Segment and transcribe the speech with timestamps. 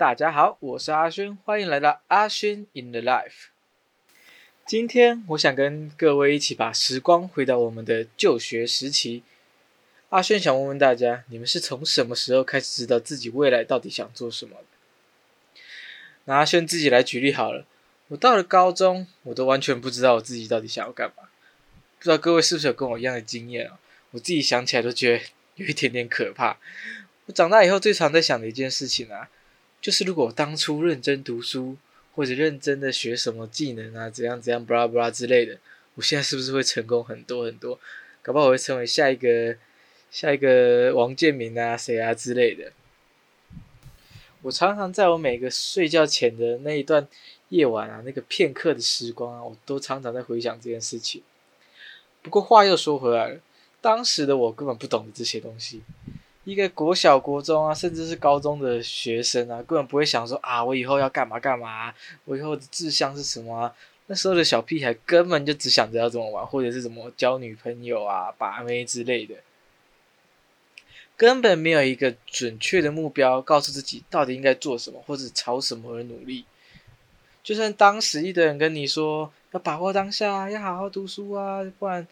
[0.00, 3.48] 大家好，我是阿轩，欢迎来到阿轩 in the life。
[4.64, 9.22] 今天我想跟各位一起把时光回到我们的就学时期。
[10.08, 15.60] 阿轩想问问大家，你们是从什么时候开始知道自己未来到底想做什么的？
[16.24, 17.66] 那阿轩自己来举例好了。
[18.08, 21.24] 我到了高中，我都完全不知道我自己到底想要干嘛。
[21.98, 23.78] 不知道各位是不是有跟我一样的经验啊？
[24.12, 25.24] 我自己想起来都觉得
[25.56, 26.56] 有一点点可怕。
[27.26, 29.28] 我长大以后最常在想的一件事情啊，
[29.80, 31.76] 就是如果我当初认真读书，
[32.14, 35.58] 或者认真的学什么技能啊，怎样怎样，巴拉巴拉之类的，
[35.94, 37.78] 我现在是不是会成功很多很多？
[38.22, 39.56] 搞不好我会成为下一个
[40.10, 42.72] 下一个王建民啊，谁啊之类的。
[44.42, 47.06] 我常常在我每个睡觉前的那一段
[47.48, 51.22] 夜晚啊，那个片刻的时光啊，我都常常在回想这件事情。
[52.22, 53.40] 不过话又说回来了，
[53.80, 55.82] 当时的我根本不懂得这些东西。
[56.50, 63.72] 一个国小、国中啊，甚至是高中的学生啊，根本不会想说啊，我以后要干嘛干嘛，我以后的志向是什么？
[64.06, 69.36] 那时候的小屁孩根本就只想着要怎么玩，或者是怎么交女朋友啊、把妹之类的，
[71.16, 76.44] 根本没有一个准确的目标，告诉自己到底应该做什么，或者朝什么而努力。
[77.44, 82.04] 就算当时一堆人跟你说要把握当下，要好好读书啊，不然。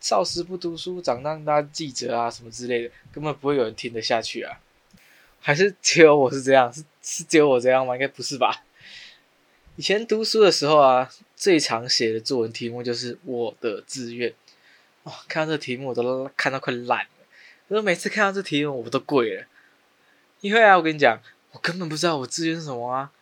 [0.00, 4.58] 少时不读书，长大当记者啊，什么之类的，根本不会有人听得下去啊！
[5.38, 6.72] 还是只有我是这样？
[6.72, 7.94] 是是只有我这样吗？
[7.94, 8.64] 应该不是吧？
[9.76, 14.32] 以前读书的时候啊，最常写的作文题目就是我的志愿。
[15.02, 17.10] 哦，看到这题目我都看到快烂了。
[17.68, 19.46] 可是每次看到这题目我都跪了，
[20.40, 21.20] 因为啊，我跟你讲，
[21.52, 23.12] 我根本不知道我志愿是什么啊。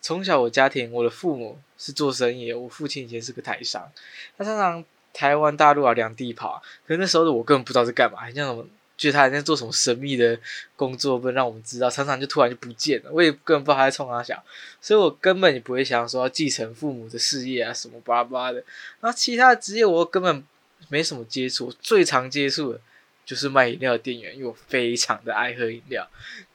[0.00, 3.92] 从小我家庭，我的父母是做生意，我父亲以前是个台商，
[4.38, 4.84] 他常常。
[5.12, 6.62] 台湾、大陆啊，两地跑。
[6.86, 8.66] 可是那时候的我根本不知道在干嘛，好像什么，
[8.96, 10.38] 觉得他在做什么神秘的
[10.76, 11.88] 工作，不能让我们知道。
[11.88, 14.40] 常常就突然就不见了，我也根本不知道他在冲哪想，
[14.80, 18.62] 所以我根本也不会想说要继承父母的事业啊，什么巴拉巴拉的。
[19.00, 20.44] 然后其他职业我根本
[20.88, 22.80] 没什么接触，最常接触的
[23.24, 26.08] 就是卖饮料的店员，因为我非常的爱喝饮料。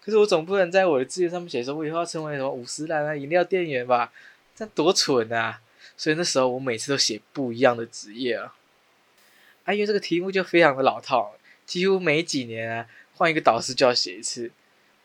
[0.04, 4.12] 可是我总不能在我的志愿上面写说，我以后要成为什么五十岚啊饮料店员吧？
[4.56, 5.60] 这多蠢啊！
[5.98, 8.54] 所以那时候我每次都写不一样的职业啊，
[9.64, 11.34] 啊，因为这个题目就非常的老套，
[11.66, 14.52] 几乎每几年啊换一个导师就要写一次。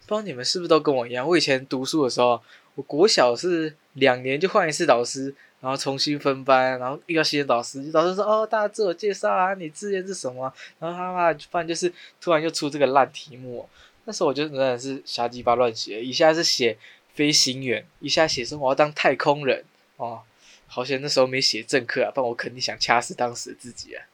[0.07, 1.25] 不知道你们是不是都跟我一样？
[1.27, 2.43] 我以前读书的时候，
[2.75, 13.69] 我国小是两年就换一次导师，然后重新分班，然后遇到新的导师，导师说：“哦，大家自我介绍啊，你志愿是什么？”然后他妈不然就是突然就出这个烂题目。
[14.07, 16.77] 那时候我就真的是瞎鸡巴乱写，一下是写
[17.15, 19.65] 飞行员，一下写说我要当太空人
[19.97, 20.23] 哦。
[20.73, 24.07] 好险那时候没写正课啊，不然我肯定想掐死当时的自己啊。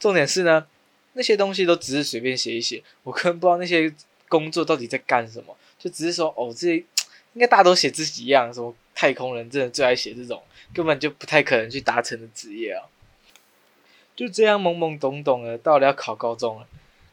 [0.00, 0.66] 重点是呢，
[1.12, 3.94] 那些东西都只是随便写一写，我根本不知道那些
[4.28, 6.74] 工作到底在干什么，就只是说哦，这
[7.34, 10.42] 应该大家都写自己一样，什么太空人真的最爱写这种，
[10.74, 12.84] 根本就不太可能去达成的职业啊。
[14.16, 16.66] 就这样懵懵懂懂的到了要考高中了，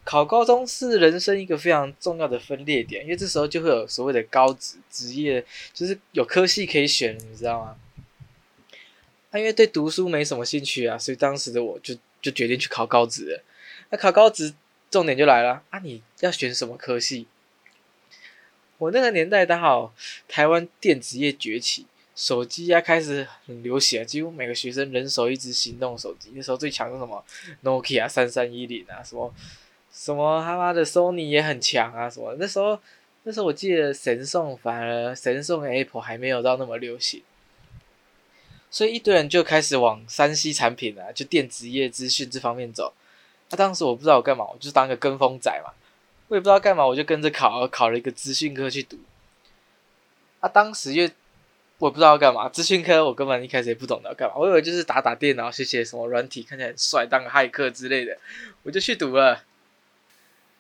[0.04, 7.78] 考高中是人生一个非常重要的分裂点，因为这时候就会有所谓的高职职业，就是有科系可以选，你知道吗？
[9.34, 13.42] 他因为对读书没什么兴趣啊，所以当时的我就就决定去考高职。
[13.90, 14.54] 那考高职
[14.92, 15.80] 重点就来了啊！
[15.80, 17.26] 你要选什么科系？
[18.78, 19.92] 我那个年代刚好
[20.28, 26.30] 台湾电子业崛起，手机啊开始很流行，几乎每个学生人手一只行动手机。
[26.36, 27.26] 那时候最强是什么
[27.64, 29.34] ？Nokia 三三一零啊，什么
[29.92, 32.80] 什么他妈的 Sony 也很强啊，什么那时候
[33.24, 37.24] 那时候我记得神送反而神送 Apple 还没有到那么流行。
[38.74, 42.92] 所以一堆人就开始往山西产品啊，就电子业资讯这方面走。
[43.52, 45.72] 那当时我不知道我干嘛，我就当个跟风仔嘛。
[46.28, 48.98] 我也不知道干嘛，我就跟着考，考了一个资讯科去读。
[50.40, 51.12] 啊，当时因为
[51.78, 58.18] 我不知道要干嘛，资讯科我根本一开始也不懂得要干嘛，我以为就是打打电脑、写写什么软体，看起来很帅，当个骇客之类的，
[58.64, 59.44] 我就去读了。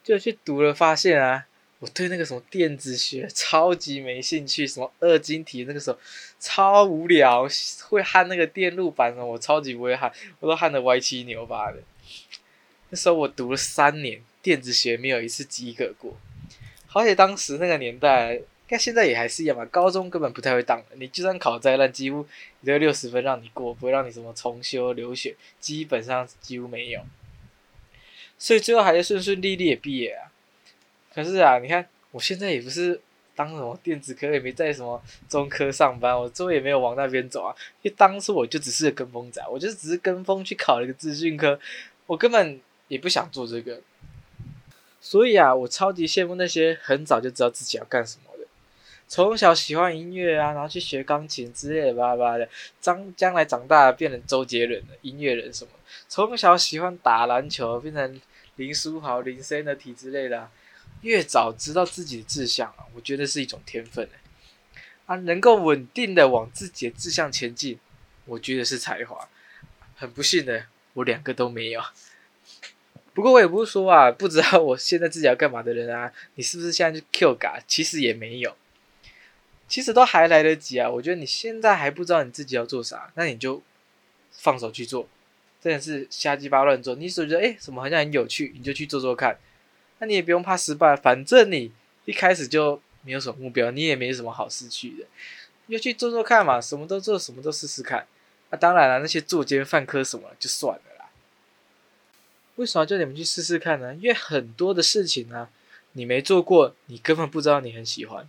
[0.03, 1.47] 就去读了，发现啊。
[1.83, 5.99] 我对那个什么电子学超级没兴趣，什么二晶体那个时候
[6.39, 7.45] 超无聊，
[7.89, 10.09] 会焊那个电路板的我超级不会焊，
[10.39, 11.79] 我都焊的歪七扭八的。
[12.89, 16.15] 那时候我读了三年电子学，没有一次及格过。
[16.93, 22.25] 而且当时那个年代，该现在也还是一样吧，高中根本不太会当，你就算考再烂，几乎
[22.63, 27.01] 只有六十分让你过，不会让你什么重修留学，基本上几乎没有。
[28.39, 30.31] 所以最后还是顺顺利利的毕业啊。
[31.13, 32.99] 可是啊，你看我现在也不是
[33.35, 37.55] 当什么电子科，也没在什么中科上班，我之后也没有往那边走啊。
[37.81, 41.59] 因为当初我就只是跟风仔，我就只是跟风去考了一个资讯科，
[42.05, 43.81] 我根本也不想做这个。
[45.01, 48.45] 所以啊，我超级羡慕那些很早就知道自己要干什么的。
[49.07, 52.49] 从小喜欢音乐啊，然后去学钢琴之类的巴拉巴拉的，
[52.79, 55.71] 将将来长大变成周杰伦的音乐人什么。
[56.07, 58.21] 从小喜欢打篮球，变成
[58.55, 60.49] 林书豪、林森的体之类的。
[61.03, 64.09] 越早知道自己的志向啊，我觉得是一种天分
[65.05, 67.77] 啊，能够稳定的往自己的志向前进，
[68.25, 69.29] 我觉得是才华。
[69.95, 71.81] 很不幸的，我两个都没有。
[73.13, 77.59] 不过我也不是说啊，不知道我现在自己要干嘛的人啊，你是不是现在就 Q 嘎？
[77.67, 78.55] 其实也没有，
[79.67, 80.89] 其实都还来得及啊。
[80.89, 83.61] 我觉得你现在还不知道你自己要做啥，那你就
[84.31, 85.07] 放手去做，
[85.61, 86.95] 真的是瞎鸡巴乱做。
[86.95, 89.37] 你总觉得哎，什么好像很有趣，你就去做做看。
[90.03, 91.71] 那你也不用怕失败，反正你
[92.03, 95.05] 一开始就没有什么目标，你也没什么好失去的，
[95.69, 98.05] 就去做做看嘛，什么都做，什么都试试看。
[98.49, 101.09] 那当然了，那些作奸犯科什么就算了啦。
[102.57, 103.95] 为什么叫你们去试试看呢？
[103.95, 105.47] 因为很多的事情呢，
[105.93, 108.25] 你没做过，你根本不知道你很喜欢；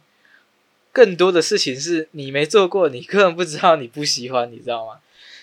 [0.92, 5.00] 更多的事情是你没做过，你根本不知道你不喜欢，你知道吗？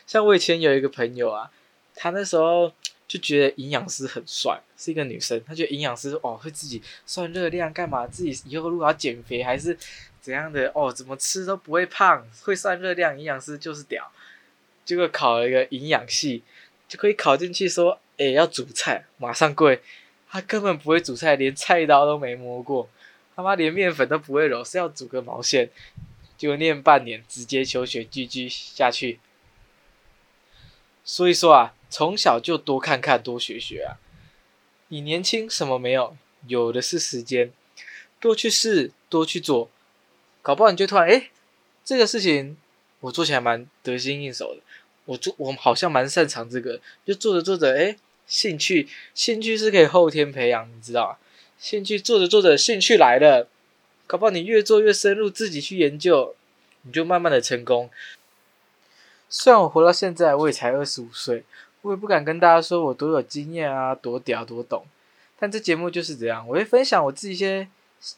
[0.08, 1.52] 像我以前有一个朋友啊，
[1.94, 2.72] 他那时候。
[3.12, 8.08] 就觉得营养师很帅，是一个女生，她觉得营养师哦会自己算热量干嘛？
[8.08, 9.78] 自己以后如果要减肥还是
[10.22, 14.10] 怎样的哦，怎么吃都不会胖，会算热量，营养师就是屌。
[14.86, 16.42] 结果考了一个营养系，
[16.88, 19.82] 就可以考进去说，哎要煮菜，马上跪。
[20.30, 22.88] 他根本不会煮菜，连菜刀都没摸过，
[23.36, 25.70] 他妈连面粉都不会揉，是要煮个毛线？
[26.38, 29.20] 就念半年，直接求学 GG 下去。
[31.04, 31.74] 所以说啊。
[31.92, 34.00] 从小就多看看，多学学啊！
[34.88, 36.16] 你年轻什么没有，
[36.48, 37.52] 有的是时间，
[38.20, 39.70] 多去试，多去做，
[40.42, 41.30] 搞不好你就突然哎，
[41.84, 42.58] 这个事情
[43.02, 44.62] 我做起来蛮得心应手的，
[45.04, 51.18] 我做我好像蛮擅长这个，就做着做着哎，兴趣兴趣是可以后天培养，你知道吗？
[51.60, 53.50] 兴趣做着做着兴趣来了，
[54.08, 56.36] 搞不好你越做越深入，自己去研究，
[56.84, 57.92] 你就慢慢的成功。
[59.30, 61.44] 虽然我活到现在，我也才二十五岁。
[61.82, 64.86] 我也不敢跟大家说我多有经验啊，多屌多懂，
[65.40, 67.68] 但这节目就是这样，我会分享我自己一些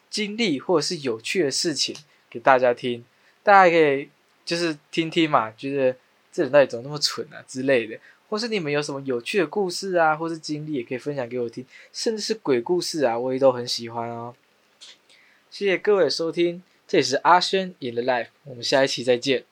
[0.10, 1.96] 经历或者是有趣的事情
[2.30, 3.06] 给大家听，
[3.42, 4.10] 大家可以
[4.44, 5.96] 就是听听嘛，觉得
[6.32, 14.36] 这人到底怎么那么蠢啊之类的，或是你们有什么有趣的故事啊，或是经历也可以分享给我听，甚至是鬼故事啊，我也都很喜欢哦。
[15.50, 19.46] 谢谢各位收听，这里是阿轩 in the life，我们下一期再见。